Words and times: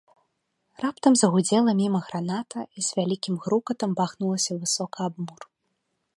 Раптам 0.83 1.13
загудзела 1.21 1.71
міма 1.81 2.01
граната 2.07 2.59
і 2.65 2.79
з 2.89 2.99
вялікім 3.01 3.35
грукатам 3.45 3.89
бахнулася 4.01 4.53
высока 4.65 4.97
аб 5.11 5.15
мур. 5.29 5.41